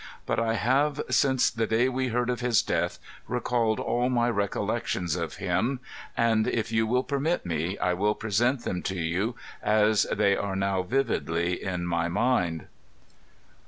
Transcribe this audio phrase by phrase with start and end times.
[0.25, 5.15] But I have, since the day we heard of his death, recalled all my recollections
[5.15, 5.79] of him;
[6.17, 10.55] and, if you will permit me, I will present them to you as they are
[10.55, 12.65] now vividly in my mind.